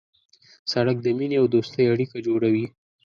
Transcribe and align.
سړک 0.71 0.97
د 1.01 1.07
مینې 1.17 1.35
او 1.41 1.45
دوستۍ 1.53 1.85
اړیکه 1.93 2.17
جوړوي. 2.27 2.65